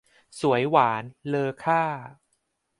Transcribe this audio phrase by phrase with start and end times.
[0.39, 1.81] สวยหวาน เลอค่า